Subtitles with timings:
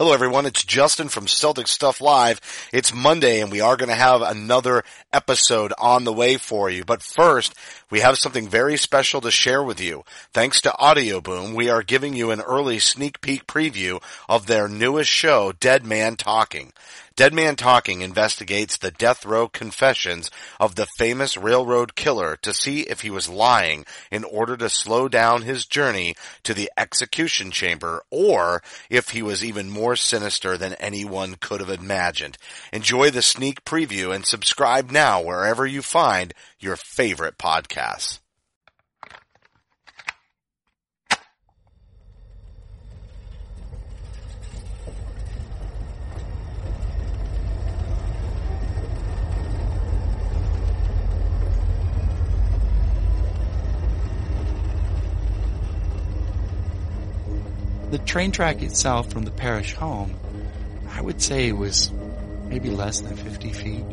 [0.00, 2.40] Hello everyone, it's Justin from Celtic Stuff Live.
[2.72, 6.84] It's Monday and we are going to have another episode on the way for you.
[6.84, 7.52] But first,
[7.90, 10.04] we have something very special to share with you.
[10.32, 15.10] Thanks to Audioboom, we are giving you an early sneak peek preview of their newest
[15.10, 16.72] show, Dead Man Talking.
[17.18, 20.30] Dead Man Talking investigates the death row confessions
[20.60, 25.08] of the famous railroad killer to see if he was lying in order to slow
[25.08, 30.74] down his journey to the execution chamber or if he was even more sinister than
[30.74, 32.38] anyone could have imagined.
[32.72, 38.20] Enjoy the sneak preview and subscribe now wherever you find your favorite podcasts.
[57.90, 60.14] The train track itself from the parish home,
[60.90, 61.90] I would say was
[62.44, 63.84] maybe less than 50 feet.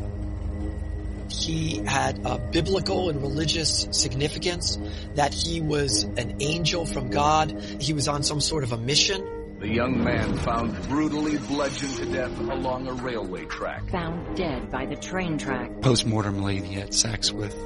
[1.30, 4.78] He had a biblical and religious significance,
[5.14, 7.50] that he was an angel from God.
[7.80, 9.26] He was on some sort of a mission.
[9.60, 13.88] The young man found brutally bludgeoned to death along a railway track.
[13.90, 15.80] Found dead by the train track.
[15.80, 17.56] Post-mortem lady had sex with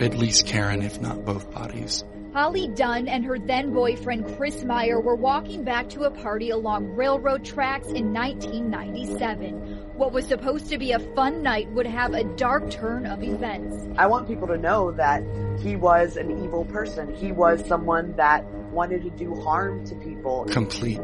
[0.00, 2.04] at least Karen, if not both bodies.
[2.32, 6.94] Holly Dunn and her then boyfriend Chris Maier were walking back to a party along
[6.94, 9.52] railroad tracks in 1997.
[9.96, 13.76] What was supposed to be a fun night would have a dark turn of events.
[13.98, 15.22] I want people to know that
[15.60, 17.14] he was an evil person.
[17.14, 20.46] He was someone that wanted to do harm to people.
[20.46, 21.00] Complete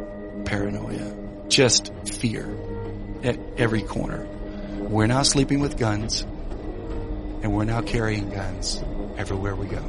[0.46, 1.14] paranoia.
[1.48, 2.48] Just fear
[3.22, 4.26] at every corner.
[4.78, 8.82] We're now sleeping with guns, and we're now carrying guns
[9.18, 9.84] everywhere we go.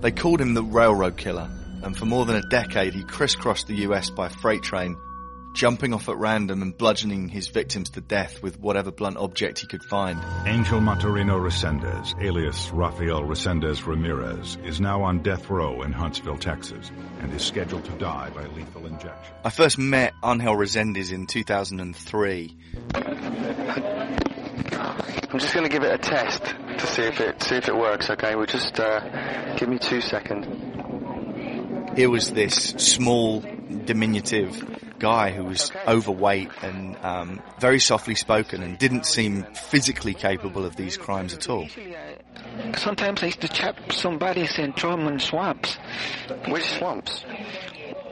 [0.00, 1.50] They called him the railroad killer,
[1.82, 4.96] and for more than a decade he crisscrossed the US by freight train,
[5.54, 9.66] jumping off at random and bludgeoning his victims to death with whatever blunt object he
[9.66, 10.20] could find.
[10.46, 16.92] Angel Maturino Resendez, alias Rafael Resendez Ramirez, is now on death row in Huntsville, Texas,
[17.18, 19.34] and is scheduled to die by lethal injection.
[19.44, 22.56] I first met Angel Resendez in 2003.
[24.78, 27.76] I'm just going to give it a test to see if it see if it
[27.76, 28.10] works.
[28.10, 30.46] Okay, we'll just uh, give me two seconds.
[31.96, 33.40] It was this small,
[33.84, 35.80] diminutive guy who was Okay.
[35.90, 41.48] overweight and um, very softly spoken and didn't seem physically capable of these crimes at
[41.48, 41.68] all.
[42.76, 45.76] Sometimes I used to chop somebody's and throw them swamps.
[46.48, 47.24] Which swamps?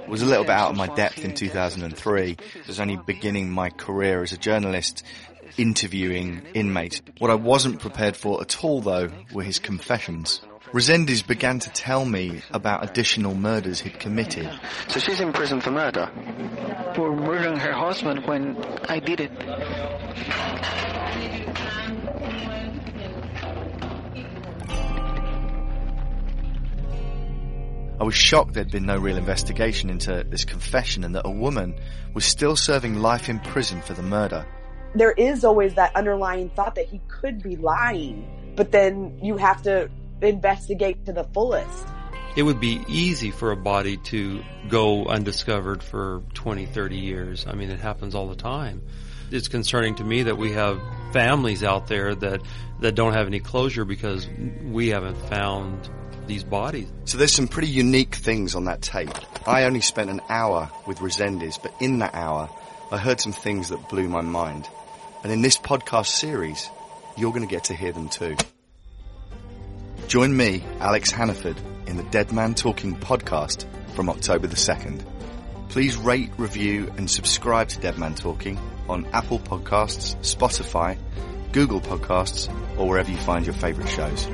[0.09, 2.37] was a little bit out of my depth in 2003.
[2.55, 5.03] I was only beginning my career as a journalist
[5.57, 7.03] interviewing inmates.
[7.19, 10.41] What I wasn't prepared for at all though were his confessions.
[10.73, 14.51] Resendez began to tell me about additional murders he'd committed.
[14.89, 16.11] So she's in prison for murder.
[16.95, 18.57] For murdering her husband when
[18.89, 19.31] I did it.
[27.99, 31.79] I was shocked there'd been no real investigation into this confession and that a woman
[32.13, 34.45] was still serving life in prison for the murder.
[34.97, 38.27] There is always that underlying thought that he could be lying,
[38.57, 39.91] but then you have to
[40.23, 41.87] investigate to the fullest.
[42.35, 47.47] It would be easy for a body to go undiscovered for 20, 30 years.
[47.47, 48.83] I mean, it happens all the time.
[49.31, 50.81] It's concerning to me that we have
[51.13, 52.41] families out there that,
[52.81, 54.27] that don't have any closure because
[54.65, 55.91] we haven't found
[56.27, 56.91] these bodies.
[57.05, 59.11] So there's some pretty unique things on that tape.
[59.47, 62.49] I only spent an hour with Resendez, but in that hour,
[62.91, 64.69] I heard some things that blew my mind.
[65.27, 66.71] And in this podcast series,
[67.17, 68.37] you're going to get to hear them too.
[70.07, 73.67] Join me, Alex Hannaford, in the Dead Man Talking podcast
[73.97, 75.05] from October the 2nd.
[75.69, 78.57] Please rate, review, and subscribe to Dead Man Talking
[78.89, 80.97] on Apple Podcasts, Spotify,
[81.51, 82.49] Google Podcasts,
[82.79, 84.29] or wherever you find your favorite shows.